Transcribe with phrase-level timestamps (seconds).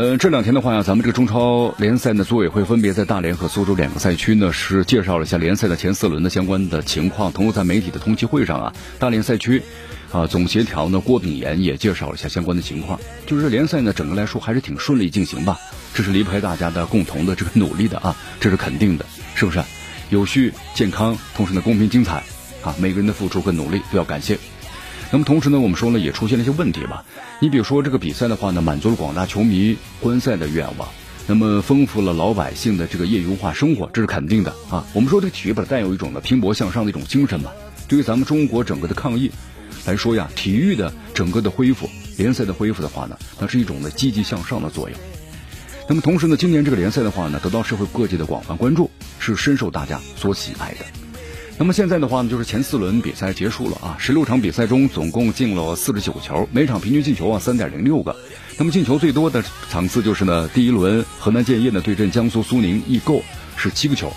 [0.00, 7.30] 呃，这两天的话呀，咱们这个中超联赛呢，组委会分别在大连和苏州两个赛区呢，是介绍了一下联赛的前四轮的相关的情况。
[7.30, 9.62] 同时，在媒体的通气会上啊，大连赛区
[10.10, 12.98] 啊总协调呢郭炳炎也介绍了一下相关的情况。
[13.26, 15.58] 就是联赛呢，整个来说还是挺顺利进行吧，
[15.92, 19.04] 这是离不开大家的共同的这个努力的啊，这是肯定的，
[19.34, 19.62] 是不是？
[20.08, 22.24] 有序、健康，同时呢公平、精彩
[22.62, 24.38] 啊，每个人的付出和努力都要感谢。
[25.12, 27.04] 那么同时呢，我们说呢，也出现了一些问题吧。
[27.40, 30.88] 你比如说这个比赛的话呢，满足了广大球迷观赛的愿望，
[31.26, 34.86] 那么丰富了老百姓的这个业余化生活，这是肯定的啊。
[34.92, 37.50] 我们说这个体育本带有一种的拼搏向上的一种精神嘛。
[37.88, 39.32] 对于咱们中国整个的抗疫
[39.84, 44.96] 来说呀，体育的整个的恢复，联赛的恢复的话呢，它是一种的积极向上的作用。
[45.88, 50.99] 那么同时呢，今年这个联赛的话呢，得到社会各界的广泛关注，是深受大家所喜爱的。
[51.60, 58.16] 那么现在的话呢，就是前四轮比赛结束了啊，十六场比赛中总共进了四十九球，每场平均进球啊三点零六个。
[58.56, 63.22] 那么进球最多的场次就是呢，第一轮河南建业呢对阵江苏苏宁易购
[63.58, 64.10] 是七个球，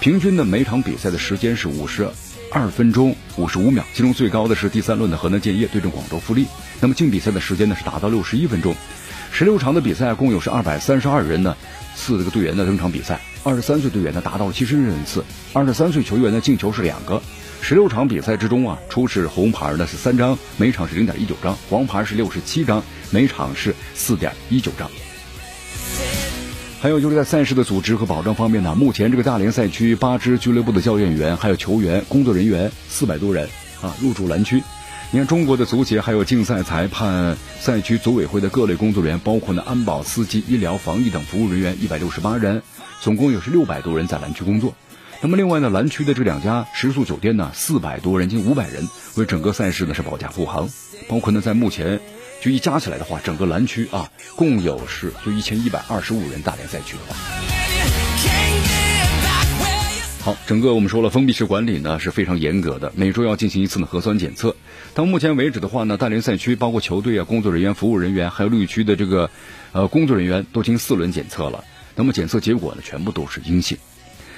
[0.00, 2.06] 平均的每场比赛的时间是五十
[2.52, 6.44] 二分钟五十五秒，其中最高的是第三轮的河南建业对阵广州富力，
[6.78, 8.76] 那么净比赛的时间呢是达到六十一分钟。
[9.30, 11.56] 十六场的比赛共有是二百三十二人呢，
[11.94, 13.18] 四个队员的登场比赛。
[13.44, 17.20] 二十三岁队员呢达到了七十人次，二十三岁球员的进球是两个。
[17.60, 24.88] 十六场比赛之中啊，出示红牌呢是三张，每场是零点一九张；黄牌是六十七张，每场是四点一九张。
[26.80, 33.48] 还有就是在赛事的组织和保障方面呢，目前这个大连赛区八支俱乐部的教练员、还有球员、工作人员四百多人
[33.80, 34.62] 啊入驻蓝区。
[35.14, 42.62] 你看，中国的足协还有竞赛裁判、赛区组委会的各类工作人员，包括呢安保、司机、医疗、防疫等服务人员一百六十八人。
[43.02, 44.74] 总共有是六百多人在蓝区工作，
[45.20, 50.70] 那么另外呢，蓝区的这两家食宿酒店呢，四百多人近五百人为整个赛事呢是保驾护航，
[51.08, 52.00] 包括呢在目前
[52.40, 57.61] 就一加起来的话，整个蓝区啊共有是就一千一百二十五人大连赛区的话。
[60.24, 64.54] 好，整个我们说了封闭式管理呢是非常严格的，每周要进行一次的核酸检测。
[64.94, 69.30] 到目前为止的话呢，大连赛区包括球队啊、工作人员、服务人员，还有绿区的这个
[69.72, 71.64] 呃工作人员都经四轮检测了。
[71.96, 73.78] 那么检测结果呢，全部都是阴性。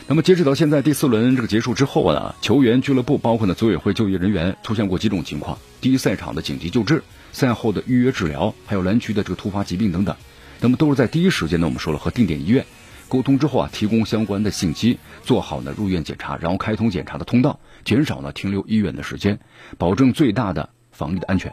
[0.07, 7.03] 那么截止到现在第四轮这个结束之后呢，球员、俱乐部包括呢组委会就业人员出现过几种情况：第一赛场的紧急救治、
[7.33, 10.17] 赛后的预约治疗，还有蓝区的这个突发疾病等等。
[10.61, 12.65] 那么都是在第一时间呢，我们说了和定点医院
[13.09, 19.39] 沟通之后啊，提供相关的信息，做好呢入院检查，然后开通检查的通道，减少呢停留医院的时间，
[19.79, 21.53] 保证最大的防疫的安全。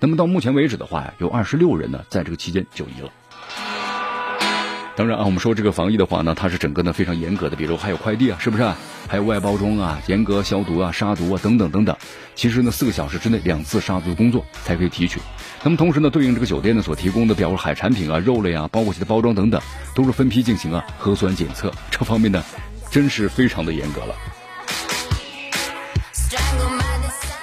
[0.00, 3.10] 那么到目前为止的话呀，有二十六人呢在这个期间就医了。
[4.98, 8.64] 当然啊，我们说这个防疫的话呢，它是整个呢非常严格的，比如还有快递啊，是不是？
[8.64, 8.76] 啊
[9.06, 11.96] 还有外包装啊，严格消毒啊、杀毒啊等等等等。
[12.34, 15.20] 其实呢，四个小时之内两次杀毒工作才可以提取。
[15.62, 19.62] 那么同时呢，对应这个酒店呢所提供的，比如海产品啊、肉类啊，包括其他包装等等，
[19.94, 21.72] 都是分批进行啊核酸检测。
[21.92, 22.42] 这方面呢，
[22.90, 24.14] 真是非常的严格了。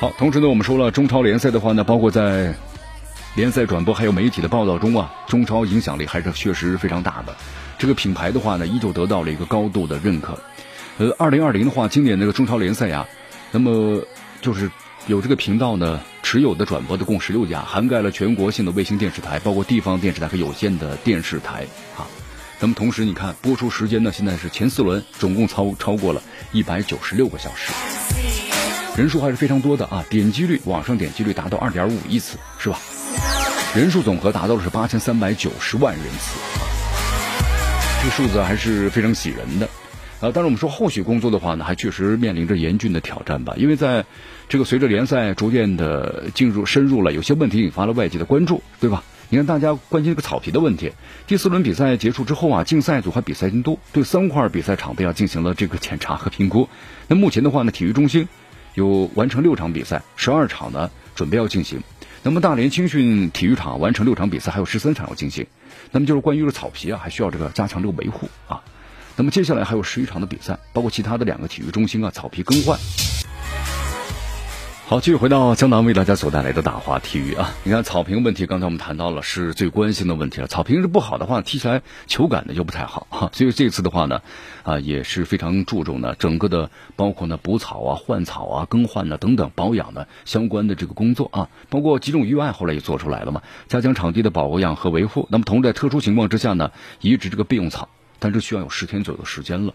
[0.02, 2.54] 好，同时呢，我们说了中超联赛的话呢，包括在。
[3.36, 7.36] 联赛转播还有媒体的报道中啊，中超影响力还是确实非常大的。
[7.78, 10.40] 这个品牌的话呢，依旧得到了一个高度的认可。
[10.98, 13.06] 呃，二零二零的话，今年这个中超联赛呀，
[13.52, 14.02] 那么
[14.40, 14.72] 就是
[15.08, 21.66] 有这个频道呢持有的转播的共十六家，涵盖了全国性的卫星电视台，包括地方电视台和有线的电视台
[21.98, 22.08] 啊。
[22.62, 27.74] 那么同时，你看播出时间呢，现在是前四轮总共超超过了一百九十六个小时，
[28.96, 30.06] 人数还是非常多的啊。
[30.10, 32.80] 点击率，网上点击率达到二点五亿次，是吧？
[33.76, 36.40] 人数总和达到的是八千三百九十万人次，
[38.02, 39.66] 这个数字还是非常喜人的。
[40.22, 43.54] 啊，但是我们说后续工作的话呢，还确实面临着严峻的挑战吧。
[43.58, 44.06] 因为在
[44.48, 49.04] 这个随着联赛逐渐的进入深入了，有些问题引发了外界的关注，对吧？
[49.28, 50.94] 你看大家关心这个草皮的问题。
[51.28, 56.70] 第四轮比赛结束之后啊，竞赛组和比赛监督对三块比赛场地啊进行了这个检查和评估。
[57.10, 58.30] 那目前的话呢，体育中心
[58.74, 61.84] 有完成六场比赛，十二场呢准备要进行。
[62.26, 65.46] 那么大连青训体育场完成六场比赛，还有十三场要进行。
[65.92, 68.64] 那么就是关于这个草皮啊，还需要这个加强这个维护啊。
[69.16, 72.80] 那么接下来还有十余场的比赛，包括其他的两个体育中心啊，草皮更换。
[74.88, 77.56] 好，继续回到江南为大家所带来的大话体育啊！
[77.64, 80.46] 你看草坪问题，刚才我们谈到了是最关心的问题了。
[80.46, 83.32] 草坪是不好的话，踢起来球感呢就不太好哈。
[83.34, 84.22] 所以这次的话呢，
[84.62, 95.28] 啊也是非常注重呢整个的，包括呢补草啊、换草啊、更换呢等等保养的相关的这个工作啊，包括几种预案后来也做出来了嘛，加强场地的保养和维护。
[95.32, 96.70] 那么同时在特殊情况之下呢，
[97.02, 97.90] 移植这个备用草，
[98.20, 99.74] 但这需要有十天左右的时间了。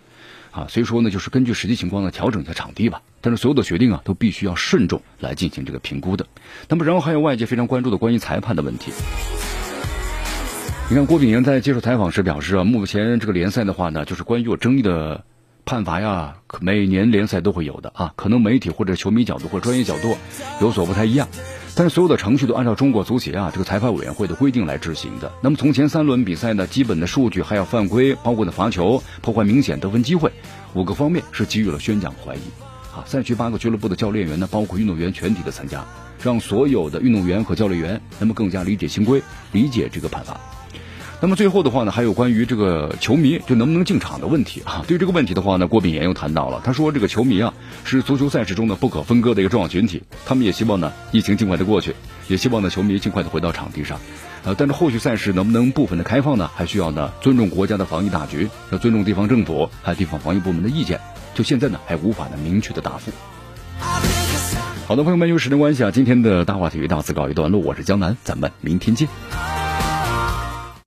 [0.50, 3.02] 啊，所以说呢，就是根据实际情况呢调整一下场地吧。
[3.20, 6.26] 但是所有的决定啊，都必须要慎重来进行这个评估的。
[6.68, 8.90] 那么，然后还有外界非常关注的关于裁判的问题。
[10.88, 15.24] 你看，郭炳炎在接受采访时表示啊，目前这个联赛的话呢，就是关于有争议的
[15.64, 18.12] 判罚呀，每年联赛都会有的啊。
[18.16, 20.16] 可能媒体或者球迷角度或专业角度
[20.60, 21.28] 有所不太一样。
[21.74, 25.32] 但是所有的程序都按照中国足协啊这个裁判委员会的规定来执行的。
[25.40, 30.30] 那么从前三轮比赛呢，基本的数据还有犯规，包括的罚球、破坏明显得分机会，
[30.74, 32.40] 五个方面是给予了宣讲怀疑。
[32.94, 35.84] 啊，赛区八个俱乐部的教练员呢，包括运动员全体的参加，
[36.22, 39.22] 让所有的运动员和教练员能够更加理解新规，
[39.52, 40.38] 理解这个判罚。
[41.22, 44.82] 那么最后的话呢，还有关于这个球迷就能不能进场的问题啊。
[44.88, 47.52] 对这个问题的话呢，郭炳炎又谈到了，他说这个球迷啊
[47.84, 51.94] 是足球赛事中的不可分割的一个重要群体，他们也希望呢疫情尽快的过去，
[52.26, 54.00] 也希望呢球迷尽快的回到场地上。
[54.44, 56.50] 呃，但是后续赛事能不能部分的开放呢？
[56.54, 61.00] 还需要呢尊重国家的防疫大局，要尊重地方政府还有地方防疫部门的意见。
[61.34, 63.12] 就现在呢还无法呢明确的答复。
[64.86, 69.06] 好的，朋友们，由于时间关系啊，今天的大话体育到此告一段落，我是江南，咱们明天见。